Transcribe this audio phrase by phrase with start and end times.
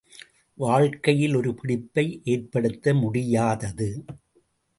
[0.57, 2.21] வாழ்க்கையில் ஒரு பிடிப்பை
[2.23, 3.89] ஏற்படுத்த முடியாதது.